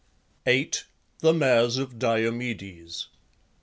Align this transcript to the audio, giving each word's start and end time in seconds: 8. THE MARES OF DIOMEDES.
8. 0.47 0.83
THE 1.19 1.31
MARES 1.31 1.77
OF 1.77 1.99
DIOMEDES. 1.99 3.09